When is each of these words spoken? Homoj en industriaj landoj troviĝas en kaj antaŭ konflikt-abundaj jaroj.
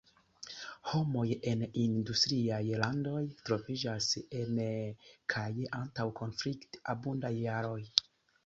Homoj 0.91 1.25
en 1.51 1.59
industriaj 1.81 2.61
landoj 2.85 3.19
troviĝas 3.49 4.09
en 4.41 4.59
kaj 5.35 5.47
antaŭ 5.83 6.07
konflikt-abundaj 6.23 7.33
jaroj. 7.43 7.81